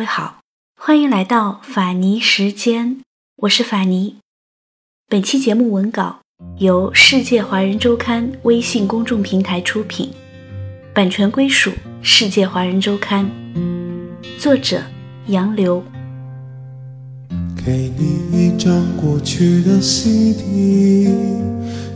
[0.00, 0.40] 位好，
[0.80, 3.02] 欢迎来到法尼时间，
[3.36, 4.16] 我是法尼。
[5.06, 6.20] 本期节目文稿
[6.56, 10.10] 由世界华人周刊微信公众平台出品，
[10.94, 13.30] 版权归属世界华人周刊，
[14.38, 14.82] 作者
[15.26, 15.84] 杨流。
[17.62, 21.10] 给你一张过去的 CD，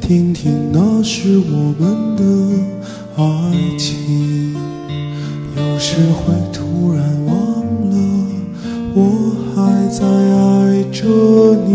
[0.02, 2.22] 听听那是我们的
[3.16, 4.52] 爱情。
[5.56, 7.53] 有时会突然忘，
[8.96, 9.00] 我
[9.54, 11.02] 还在爱着
[11.66, 11.74] 你。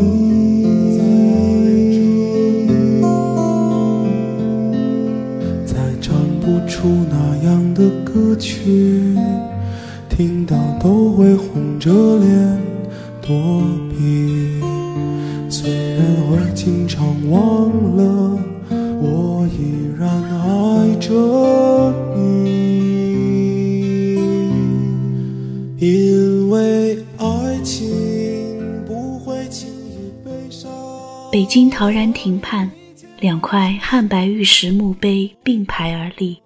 [5.65, 9.17] 再唱不出那样的歌曲，
[10.07, 12.57] 听到都会红着脸
[13.21, 13.35] 躲
[13.89, 14.61] 避。
[15.49, 18.39] 虽然会经常忘了，
[18.71, 21.13] 我依然爱着
[22.15, 22.29] 你。
[31.39, 32.69] 北京陶然亭畔，
[33.21, 36.41] 两块汉白玉石墓碑并排而立，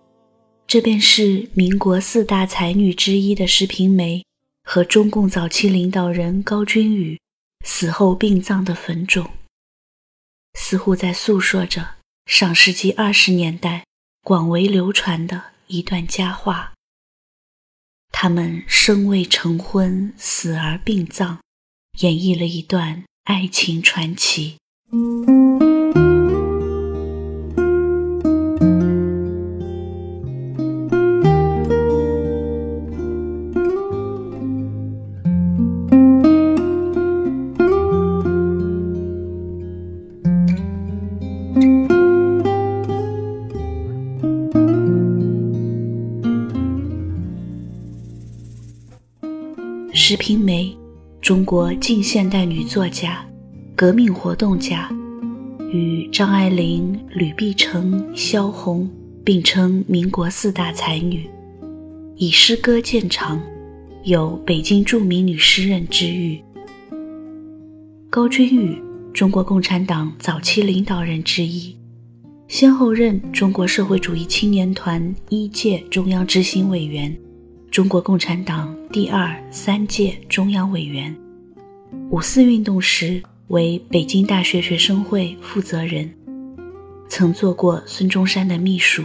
[0.68, 4.24] 这便是民国四大才女之一的石平梅
[4.64, 7.20] 和中共早期领导人高君宇
[7.66, 9.28] 死后殡葬的坟冢，
[10.54, 11.96] 似乎在诉说着
[12.28, 13.86] 上世纪二十年代
[14.22, 16.74] 广为流传的一段佳话。
[18.12, 21.40] 他们生未成婚，死而殡葬，
[22.02, 24.58] 演绎了一段爱情传奇。
[24.94, 25.00] 石
[50.18, 50.78] 平梅，
[51.20, 53.26] 中国近现代女作家、
[53.76, 54.88] 革命活动家，
[55.72, 58.88] 与张爱玲、吕碧城、萧红
[59.26, 61.28] 并称民国四大才女，
[62.16, 63.42] 以诗歌见长，
[64.04, 66.40] 有“北京著名女诗人”之誉。
[68.12, 68.80] 高君宇，
[69.12, 71.76] 中国共产党早期领导人之一，
[72.48, 77.14] 先后任中国社会主义青年团一届中央执行委员。
[77.72, 81.14] 中国共产党第二、三届中央委员，
[82.12, 83.20] 五四运动时
[83.54, 86.12] 为北京大学学生会负责人，
[87.08, 89.04] 曾做过孙中山的秘书。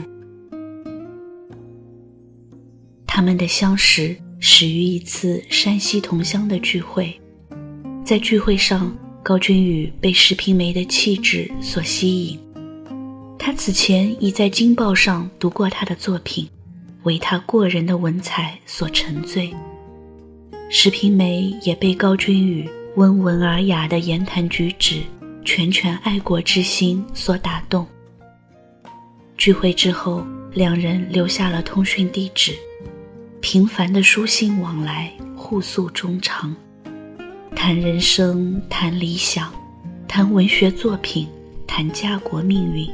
[3.06, 7.14] 他们的相识始于一次山西同乡的聚会，
[8.02, 8.90] 在聚会上，
[9.22, 12.40] 高君宇被石平梅的气质所吸引，
[13.38, 16.48] 他此前已在《京报》上读过她的作品。
[17.04, 19.54] 为他过人的文采所沉醉，
[20.70, 25.00] 石平梅也被高君宇温文尔雅的言谈举止、
[25.44, 27.86] 拳拳爱国之心所打动。
[29.36, 32.52] 聚会之后，两人留下了通讯地址，
[33.40, 36.52] 频繁的书信往来，互诉衷肠，
[37.54, 39.54] 谈人生，谈理想，
[40.08, 41.28] 谈文学作品，
[41.68, 42.84] 谈家国命运。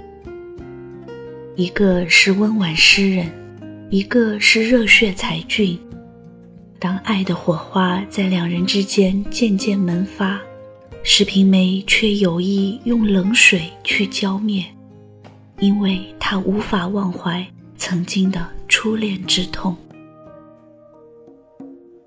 [1.56, 3.32] 一个是温婉诗人。
[3.90, 5.78] 一个是热血才俊，
[6.84, 10.38] 当爱的火花在两人之间渐渐萌发，
[11.02, 14.62] 石平梅却有意用冷水去浇灭，
[15.60, 17.42] 因为她无法忘怀
[17.78, 19.74] 曾经的初恋之痛。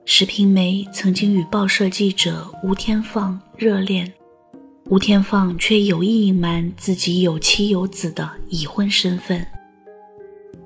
[0.05, 4.13] 石平梅曾经与报社记者吴天放热恋，
[4.91, 9.43] 吴天放却有意隐瞒自己有妻有子的已婚身份。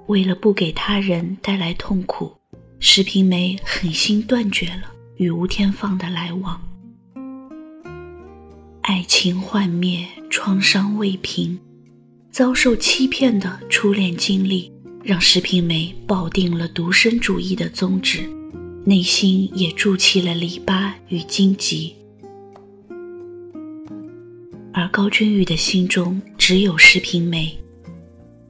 [0.08, 2.34] 为了不给他人带来痛苦，
[2.84, 6.60] 石平梅狠心断绝了与吴天放的来往。
[8.82, 11.60] 爱情幻灭，创伤未平，
[12.32, 14.72] 遭受欺骗的初恋经历，
[15.04, 18.28] 让石平梅抱定了独身主义的宗旨，
[18.84, 21.96] 内心也筑起了篱笆与荆棘。
[24.74, 27.56] 而高君宇的心中只有石平梅。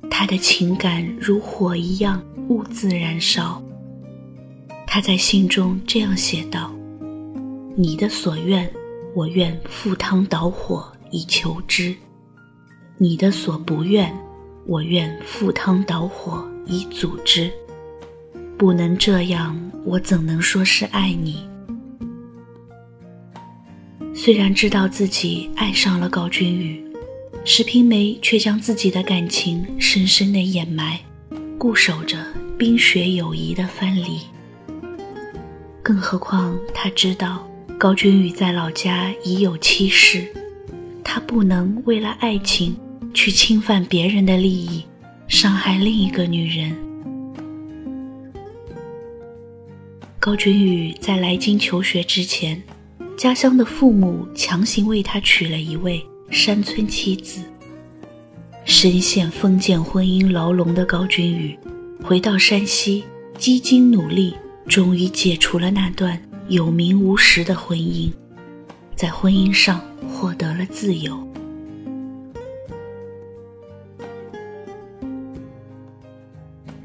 [0.09, 3.61] 他的情感如火一样兀自燃烧。
[4.93, 6.69] 他在信中这样写道
[7.77, 8.69] ：“你的所愿，
[9.15, 11.95] 我愿赴汤蹈火以求之；
[12.97, 14.13] 你的所不愿，
[14.67, 17.49] 我愿赴汤蹈火以阻之。
[18.57, 21.47] 不能这样，我怎能说是爱你？”
[24.13, 26.85] 虽然知道自己爱上了高君宇。
[27.45, 30.99] 石平梅却将自己的感情深深的掩埋，
[31.57, 32.17] 固守着
[32.57, 34.19] 冰雪友谊的藩篱。
[35.83, 37.47] 更何况他知道
[37.77, 40.27] 高君宇在老家已有妻室，
[41.03, 42.77] 他不能为了爱情
[43.13, 44.85] 去侵犯别人的利益，
[45.27, 46.75] 伤害另一个女人。
[50.19, 52.61] 高君宇在来京求学之前，
[53.17, 55.99] 家乡的父母强行为他娶了一位
[56.29, 57.41] 山村妻子。
[58.63, 61.57] 深陷封建婚姻牢笼的高君宇，
[62.03, 63.03] 回到山西，
[63.39, 64.35] 几经努力，
[64.67, 68.11] 终于解除了那段有名无实的婚姻，
[68.95, 71.27] 在婚姻上获得了自由。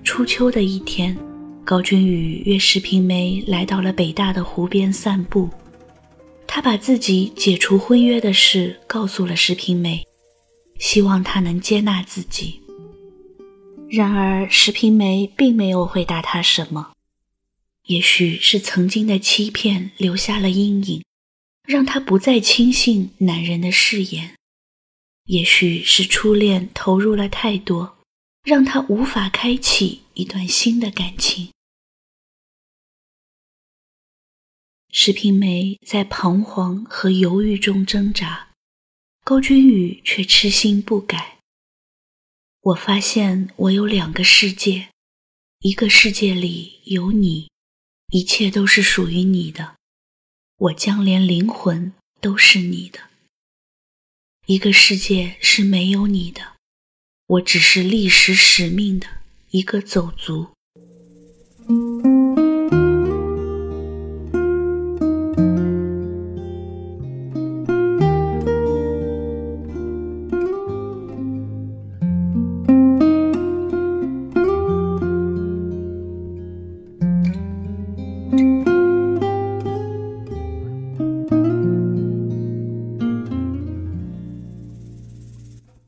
[0.02, 1.16] 初秋的一天，
[1.64, 5.48] 高君宇约石平梅来到了北大的湖边散步，
[6.46, 10.02] 他把自己解除婚约的事告诉了石平梅。
[10.78, 12.60] 希望他能接纳自己。
[13.88, 16.95] 然而，石平梅并没有回答他什么。
[17.86, 21.04] 也许是曾经的欺骗留下了阴影，
[21.64, 24.34] 让他不再轻信男人的誓言；
[25.24, 27.98] 也许是初恋投入了太多，
[28.42, 31.50] 让他无法开启一段新的感情。
[34.90, 38.48] 石平梅在彷徨和犹豫中挣扎。
[39.22, 41.38] 高君宇却痴心不改。
[42.60, 44.88] 我发现我有两个世界，
[45.58, 47.50] 一个世界里有你，
[48.10, 49.76] 一切都是属于你的，
[50.58, 53.00] 我将连灵魂都是你的；
[54.46, 56.54] 一个世界是没有你的，
[57.26, 59.08] 我只是历史使命的
[59.50, 60.52] 一个走卒。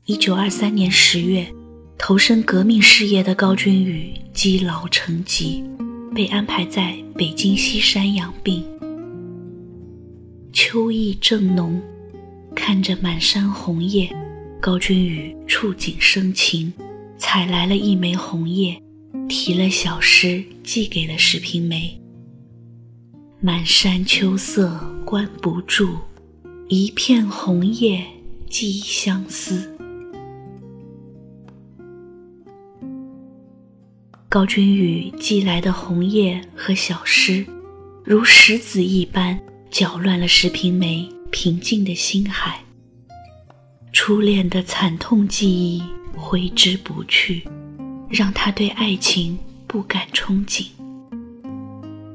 [0.09, 1.45] 一九二三年十月，
[1.95, 5.63] 投身革命事业的高君宇积劳成疾，
[6.15, 8.65] 被安排在北京西山养病。
[10.51, 11.79] 秋意正浓，
[12.55, 14.09] 看着满山红叶，
[14.59, 16.73] 高君宇触景生情，
[17.19, 18.81] 采来了一枚红叶，
[19.27, 22.01] 题了小诗寄给了石平梅
[23.39, 24.71] ：“满山秋色
[25.05, 25.97] 关不住，
[26.67, 28.03] 一片红叶
[28.49, 29.71] 寄相思。”
[34.31, 37.43] 高君宇寄来的红叶和小诗，
[38.03, 39.39] 如石子一般
[39.71, 42.63] 搅乱了石平梅平静的心海。
[43.91, 45.81] 初恋的惨痛记忆
[46.15, 47.41] 挥之不去，
[48.07, 49.35] 让他对爱情
[49.65, 50.67] 不敢憧憬。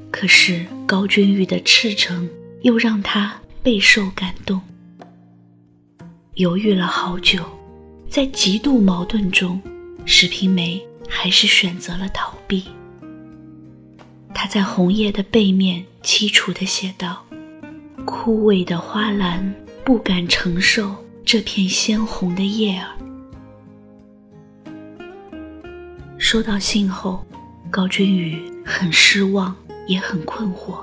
[0.09, 2.29] 可是高君宇的赤诚
[2.61, 4.61] 又让他备受感动。
[6.35, 7.43] 犹豫了好久，
[8.09, 9.61] 在极度矛盾中，
[10.05, 10.81] 石平梅。
[11.09, 12.63] 还是选择了逃避。
[14.33, 17.25] 他在红叶的背面凄楚地写道
[18.05, 22.89] ：“枯萎的花篮不敢承受这片鲜红的叶儿。”
[26.17, 27.25] 收到信后，
[27.71, 29.55] 高君宇很失望，
[29.87, 30.79] 也很困惑。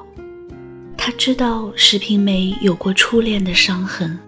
[0.97, 4.19] 他知道石平梅有过初恋的伤痕，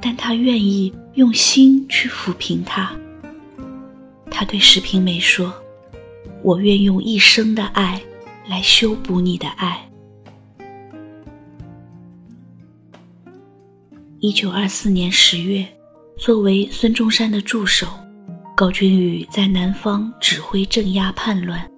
[0.00, 2.94] 但他愿意用心去抚平它。
[4.32, 5.52] 他对石平梅说
[6.42, 8.02] ：“我愿用一生的爱
[8.48, 9.86] 来修补你的爱。”
[14.18, 15.66] 一九二四年十月，
[16.16, 17.86] 作为孙中山的助手，
[18.56, 21.70] 高君宇在南方指挥镇压叛乱。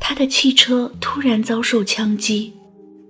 [0.00, 2.54] 他的汽车突然遭受枪击，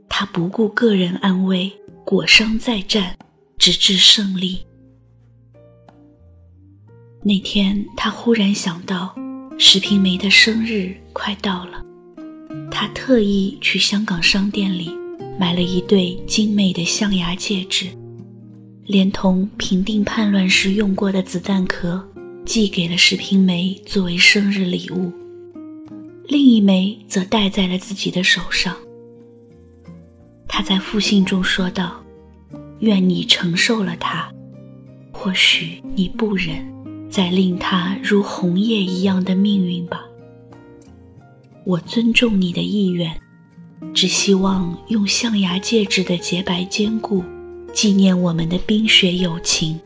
[0.08, 1.72] 他不顾个人安危，
[2.04, 3.16] 裹伤再战，
[3.56, 4.66] 直至胜利。
[7.24, 9.14] 那天，他忽然想到，
[9.58, 11.84] 石平梅的生日快到了，
[12.70, 14.90] 他特意去香港商店里
[15.38, 17.86] 买了一对精美的象牙戒指，
[18.86, 22.02] 连同平定叛乱时用过的子弹壳，
[22.46, 25.12] 寄给了石平梅作为生日礼物。
[26.28, 28.76] 另一枚则戴在了自己的手上。
[30.46, 32.02] 他在复信中说道
[32.80, 34.32] ：“愿你承受了它，
[35.12, 36.64] 或许你不忍。”
[37.08, 40.04] 再令他如红叶一样的命运吧。
[41.64, 43.20] 我尊重你的意愿，
[43.92, 47.22] 只希望用象牙戒指的洁白坚固，
[47.74, 49.78] 纪念我们的冰雪友情。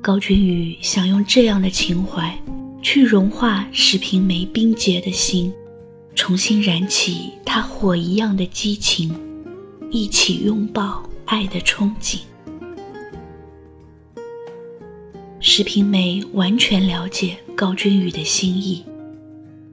[0.00, 2.38] 高君宇想用这样的情怀，
[2.80, 5.52] 去融化石平梅冰洁的心，
[6.14, 9.14] 重新燃起他火一样的激情，
[9.90, 12.20] 一起拥抱爱的憧憬。
[15.48, 18.84] 石平梅完全了解高君宇的心意，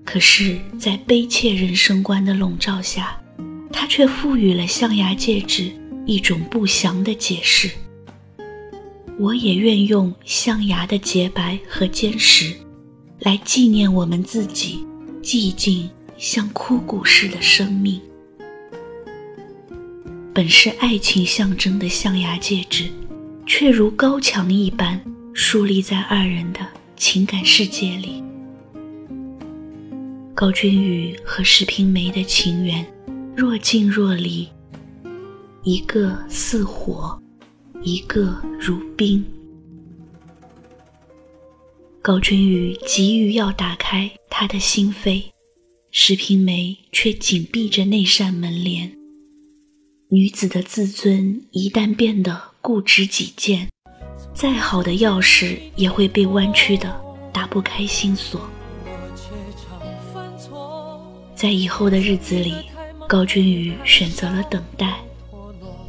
[0.06, 3.20] 可是，在悲切人生观的笼罩下，
[3.72, 5.72] 她却赋予了象牙戒指
[6.06, 7.72] 一种不祥的解释。
[9.18, 12.53] 我也愿用象牙的洁白和坚实，
[13.22, 14.86] 来纪念我们自己
[15.24, 15.89] 寂静
[16.20, 18.00] 像枯骨似的生命。
[20.36, 22.86] 本是爱情象征的象牙戒指，
[23.48, 25.03] 却如高墙一般
[25.34, 26.60] 树立在二人的
[26.96, 28.24] 情感世界里。
[30.36, 32.86] 高君宇和石平梅的情缘
[33.36, 34.48] 若近若离，
[35.63, 37.20] 一个似火。
[37.86, 39.22] 一个如冰，
[42.02, 45.22] 高君宇急于要打开他的心扉，
[45.92, 48.96] 石平梅却紧闭着那扇门帘。
[50.12, 53.68] 女子的自尊一旦变得固执己见，
[54.44, 56.94] 再好的钥匙也会被弯曲的
[57.32, 58.42] 打不开心锁。
[61.34, 62.54] 在以后的日子里，
[63.08, 64.96] 高君宇选择了等待，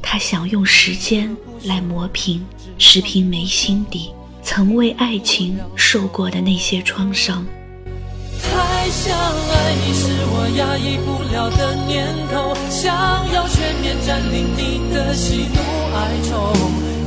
[0.01, 1.37] 他想用时间。
[1.65, 2.47] 来磨平
[2.79, 7.45] 石平梅心底曾为爱情受过的那些创伤。
[8.41, 12.95] 太想爱你是我压抑不了的念头，想
[13.33, 15.59] 要全面占领你的喜怒
[15.97, 16.53] 哀愁。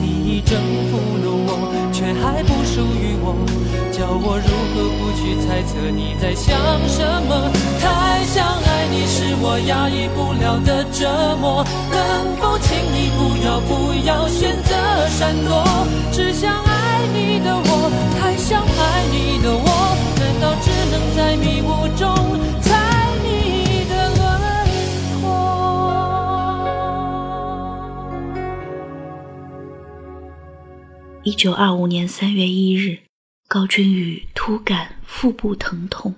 [0.01, 0.05] 你
[0.37, 1.26] 已征服了我，
[2.07, 3.35] 却还不属于我，
[3.91, 6.55] 叫我如何不去猜测你在想
[6.87, 7.51] 什么？
[7.81, 11.99] 太想爱你是我压抑不了的折磨，能
[12.39, 14.73] 否请你不要不要选择
[15.09, 15.67] 闪躲？
[16.13, 19.67] 只想爱你的我，太想爱你的我，
[20.15, 22.07] 难道只能在迷雾中
[31.27, 33.03] 一九二五年三月一日，
[33.49, 36.15] 高君宇突感腹部疼痛。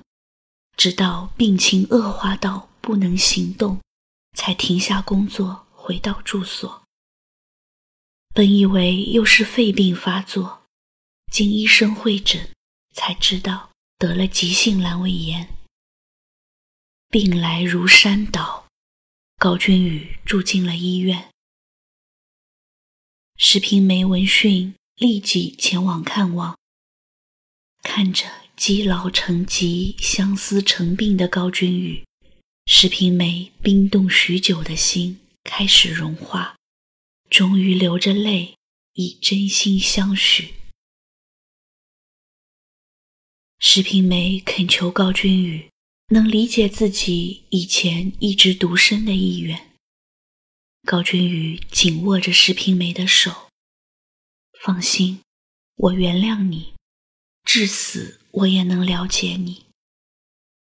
[0.78, 3.82] 直到病情恶化到不能行动，
[4.38, 6.84] 才停下工作，回到住所。
[8.36, 10.62] 本以为又是肺病发作，
[11.32, 12.52] 经医生会诊，
[12.94, 15.50] 才知道得了急性阑尾炎。
[17.10, 18.68] 病来如山倒，
[19.40, 21.32] 高君宇住进了医院。
[23.38, 26.56] 石平梅闻讯，立即前往看望，
[27.82, 28.26] 看着。
[28.60, 32.04] 积劳成疾、相思成病的高君宇，
[32.66, 36.58] 石平梅冰冻许久的心开始融化，
[37.30, 38.58] 终于流着泪，
[38.96, 40.56] 以真心相许。
[43.60, 45.70] 石平梅恳求高君宇
[46.10, 49.70] 能理解自己以前一直独身的意愿。
[50.86, 53.49] 高君宇紧握着石平梅的手，
[54.62, 55.22] 放心，
[55.76, 56.74] 我原谅你，
[57.44, 58.20] 至死。
[58.32, 59.66] 我也能了解你。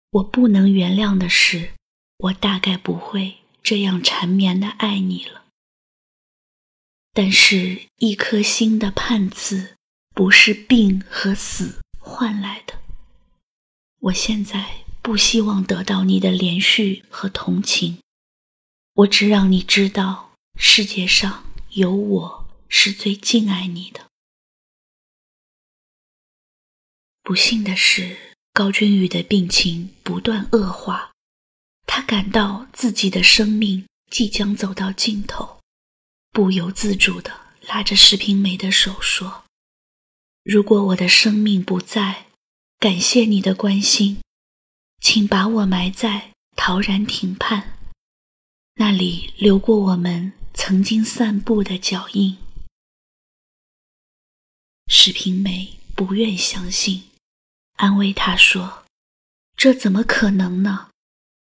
[0.10, 1.72] 我不能原谅的是，
[2.18, 5.46] 我大概不会这样缠绵的爱你了。
[7.14, 9.78] 但是，一颗心的判词，
[10.14, 12.74] 不是病和死换来的。
[14.02, 18.00] 我现在不希望得到你的怜恤和同情，
[18.94, 22.43] 我只让你知道，世界上有我
[22.76, 24.10] 是最敬爱你的。
[27.22, 28.18] 不幸的是，
[28.52, 31.12] 高君宇的病情不断恶化，
[31.86, 35.62] 他感到自己的生命即将走到尽头，
[36.32, 39.46] 不由自主地拉着石平梅的手说
[40.44, 42.26] ：“如果我的生命不在，
[42.80, 44.20] 感谢你的关心，
[45.00, 47.78] 请把我埋在陶然亭畔，
[48.74, 52.36] 那里留过我们曾经散步的脚印。”
[54.96, 57.06] 史平梅不愿相信。
[57.78, 58.86] 安慰他说
[59.58, 60.90] ：“这怎么可能呢？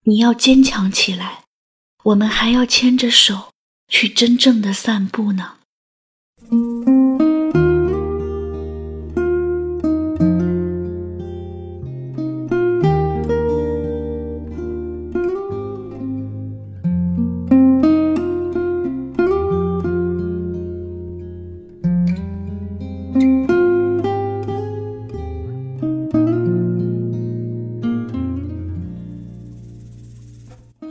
[0.02, 1.44] 你要坚强起来，
[2.02, 3.52] 我们还要牵着手
[3.86, 5.55] 去真正的散步呢。”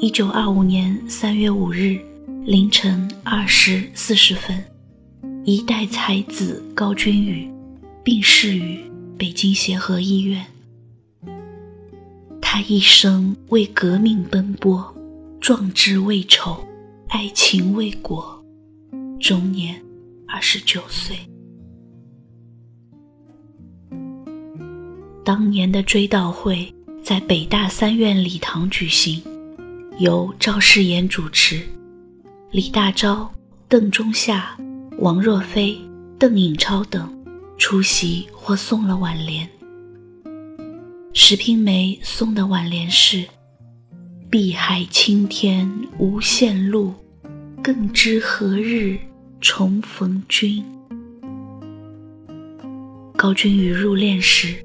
[0.05, 1.99] 一九二五年三月五日
[2.45, 4.63] 凌晨二时四十分，
[5.43, 7.51] 一代才子高君宇
[8.03, 8.79] 病逝于
[9.17, 10.45] 北京协和医院。
[12.39, 14.95] 他一生为革命奔波，
[15.41, 16.63] 壮志未酬，
[17.07, 18.45] 爱情未果，
[19.19, 19.81] 终年
[20.27, 21.17] 二十九岁。
[25.23, 26.71] 当年的追悼会
[27.03, 29.19] 在北大三院礼堂举行，
[29.97, 31.61] 由赵世炎主持，
[32.51, 33.29] 李大钊、
[33.69, 34.57] 邓中夏、
[34.99, 35.77] 王若飞、
[36.19, 37.09] 邓颖超等
[37.57, 39.49] 出席或送了挽联。
[41.13, 43.23] 石平梅送的挽联是
[44.29, 46.93] ：“碧海青天无限路，
[47.63, 48.97] 更知何日
[49.39, 50.61] 重逢君。”
[53.15, 54.55] 高君宇入殓时。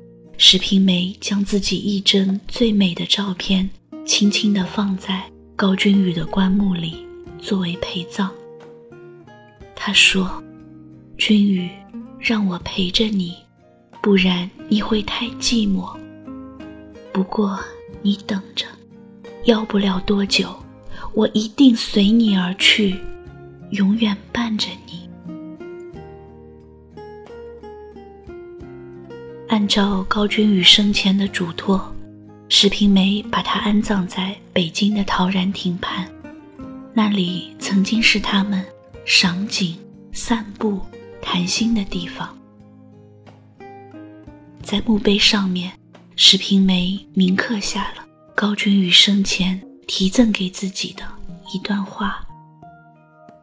[0.42, 3.68] 石平梅将自己一帧最美的照片，
[4.04, 5.22] 轻轻地放在
[5.54, 7.06] 高君宇的棺木里，
[7.38, 8.30] 作为陪葬。
[9.74, 10.42] 他说
[11.16, 11.70] ：“君宇，
[12.18, 13.36] 让我陪着你，
[14.02, 15.96] 不然你会太寂寞。
[17.12, 17.58] 不过
[18.02, 18.66] 你等着，
[19.44, 20.54] 要不了多久，
[21.14, 22.98] 我一定随你而去，
[23.70, 25.08] 永远伴着你。”
[29.48, 31.92] 按照高君宇生前的嘱托，
[32.52, 36.10] 石平梅把他安葬在北京的陶然亭畔，
[36.92, 38.66] 那里曾经是他们
[39.04, 39.78] 赏景、
[40.12, 40.80] 散步、
[41.22, 42.36] 谈心的地方。
[44.64, 45.72] 在墓碑上面，
[46.16, 48.04] 石平梅铭刻下了
[48.34, 51.04] 高君宇生前提赠给自己的
[51.54, 52.26] 一段话：“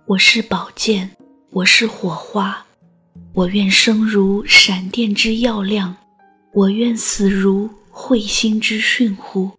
[0.05, 1.09] 我是宝剑，
[1.51, 2.61] 我是火花。”
[3.33, 5.95] 我愿生如闪电之耀亮，
[6.53, 9.49] 我愿死如彗星之迅乎。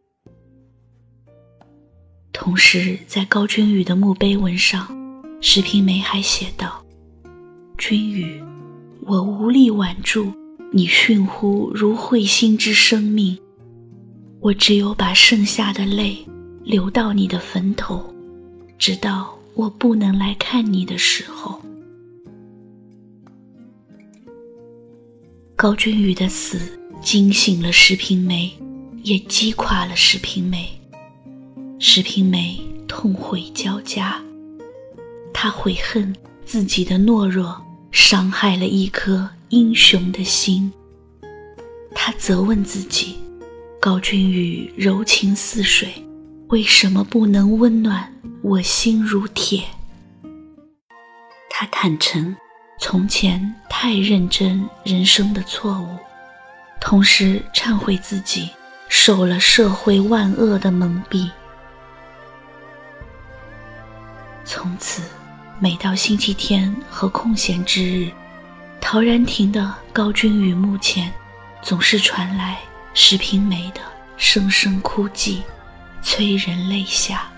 [2.33, 4.87] 同时，在高君宇的墓碑文上，
[5.41, 6.81] 石平梅还写道
[7.77, 8.41] ：“君宇，
[9.01, 10.33] 我无力挽住
[10.71, 13.37] 你迅乎如彗星之生命，
[14.39, 16.25] 我只有把剩下的泪
[16.63, 18.15] 流到你的坟头，
[18.79, 21.61] 直到我不能来看你的时候。”
[25.57, 28.53] 高君宇的死惊醒了石平梅，
[29.03, 30.69] 也击垮了石平梅。
[31.79, 34.21] 石平梅痛悔交加，
[35.33, 40.71] 她悔恨自己的懦弱伤害了一颗英雄的心。
[41.95, 43.17] 她责问自己：
[43.81, 45.89] 高君宇柔情似水，
[46.49, 49.65] 为什么不能温暖我心如铁？
[51.51, 52.37] 他坦诚。
[52.81, 55.89] 从前太认真人生的错误，
[56.81, 58.51] 同时忏悔自己
[58.89, 61.31] 受了社会万恶的蒙蔽。
[64.45, 65.03] 从此，
[65.59, 68.11] 每到星期天和空闲之日，
[68.81, 71.13] 陶然亭的高君宇墓前，
[71.61, 72.59] 总是传来
[72.95, 73.81] 石平梅的
[74.17, 75.43] 声声哭泣，
[76.01, 77.29] 催人泪下。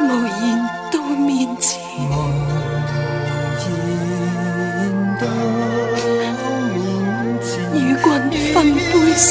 [0.00, 2.57] 无言到面前。
[9.18, 9.22] 杯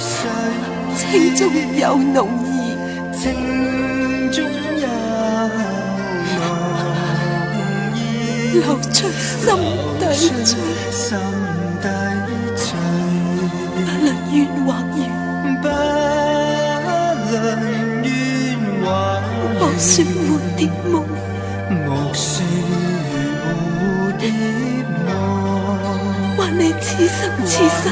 [0.00, 0.18] 水，
[0.96, 1.00] 情
[1.36, 1.40] 中
[1.78, 2.74] 有浓意，
[3.16, 3.22] 情
[4.32, 4.88] 中有
[6.34, 6.42] 浓
[7.94, 7.96] 意，
[8.54, 9.54] 流出心
[10.00, 10.02] 底
[10.44, 10.58] 最，
[10.90, 11.16] 心
[11.80, 11.86] 底
[12.56, 12.66] 醉，
[13.70, 14.34] 不论怨
[14.66, 14.98] 或愿，
[15.62, 15.64] 不
[17.30, 17.38] 论
[18.02, 18.04] 怨
[18.82, 18.84] 或
[19.30, 20.10] 愿，莫说蝴
[20.56, 20.92] 蝶梦，
[21.70, 22.26] 莫说
[23.78, 23.78] 蝴
[24.18, 24.24] 蝶。
[26.52, 27.90] 你此生此世，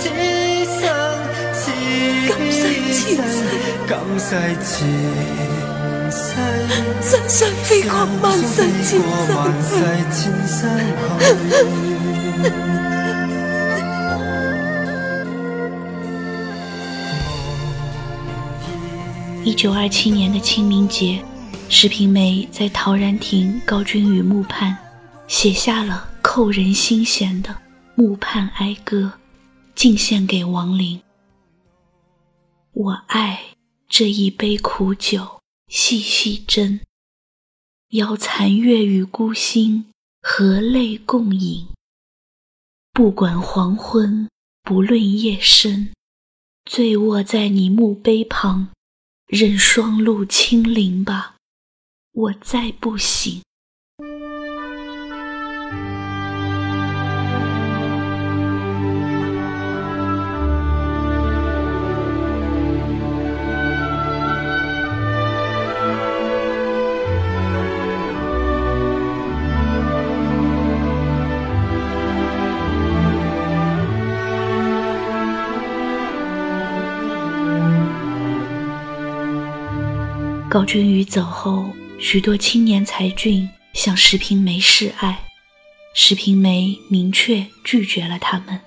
[0.00, 0.12] 今
[0.80, 0.80] 生
[2.24, 2.28] 今
[4.18, 4.24] 世
[4.62, 4.86] 前
[6.10, 6.22] 世，
[7.02, 10.54] 身上飞过万世千山。
[19.44, 21.20] 一九二七年的清明节，
[21.68, 24.76] 石平梅在陶然亭高君宇墓畔
[25.26, 26.04] 写下了。
[26.38, 27.60] 扣人心弦的
[27.96, 29.12] 木畔哀歌，
[29.74, 31.02] 敬献给亡灵。
[32.74, 33.56] 我爱
[33.88, 36.78] 这一杯苦酒，细细斟，
[37.88, 39.86] 邀残月与孤星，
[40.22, 41.66] 和泪共饮。
[42.92, 44.28] 不管黄昏，
[44.62, 45.92] 不论夜深，
[46.64, 48.68] 醉卧在你墓碑旁，
[49.26, 51.34] 任霜露清零吧，
[52.12, 53.42] 我再不醒。
[80.50, 85.22] 高君宇走后，许多青年才俊向石平梅示爱，
[85.94, 88.58] 石平梅明确拒绝了他们。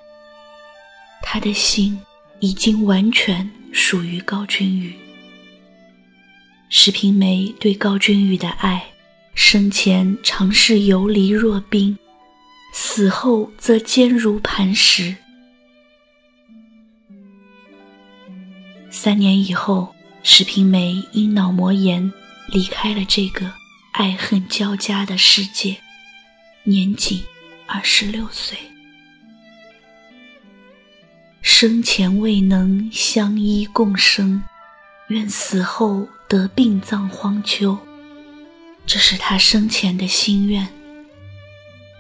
[1.24, 2.00] 他的心
[2.40, 4.94] 已经完全属于高君宇。
[6.70, 8.86] 石平梅对高君宇的爱，
[9.34, 11.98] 生前常是游离若冰，
[12.76, 15.16] 死后则坚如磐石。
[18.92, 22.12] 三年以后，石平梅因脑膜炎
[22.48, 23.52] 离开了这个
[23.94, 25.78] 爱恨交加的世界，
[26.64, 27.24] 年仅
[27.66, 28.58] 二十六岁。
[31.42, 34.44] 生前未能相依共生，
[35.08, 37.76] 愿死后得病葬荒丘，
[38.86, 40.68] 这是他生前的心愿。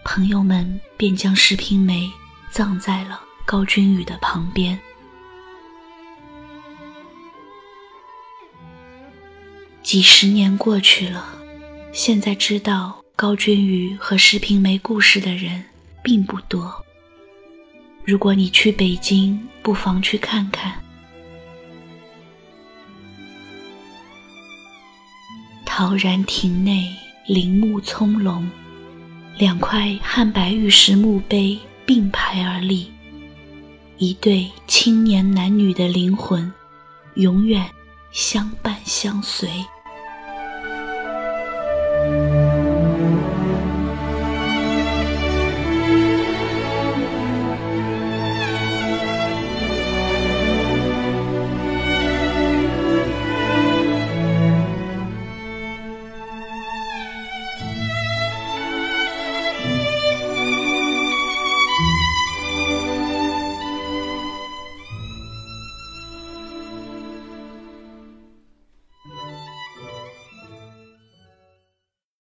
[0.03, 2.09] 朋友们便将石平梅
[2.51, 4.79] 葬在了高君宇的旁边。
[9.91, 11.25] 几十年过去了，
[11.91, 15.65] 现在知道高君宇和石平梅故事的人
[16.01, 16.73] 并不多。
[18.05, 20.81] 如果你去北京，不妨去看看。
[25.65, 26.95] 陶然亭内
[27.27, 28.41] 林木葱茏，
[29.37, 32.89] 两块汉白玉石墓碑并排而立，
[33.97, 36.49] 一对青年男女的灵魂，
[37.15, 37.69] 永远
[38.13, 39.49] 相伴相随。